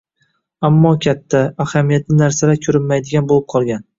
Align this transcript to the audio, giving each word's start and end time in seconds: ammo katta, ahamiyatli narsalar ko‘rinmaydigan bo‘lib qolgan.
ammo 0.69 0.93
katta, 1.07 1.41
ahamiyatli 1.65 2.19
narsalar 2.23 2.61
ko‘rinmaydigan 2.65 3.29
bo‘lib 3.33 3.49
qolgan. 3.55 3.87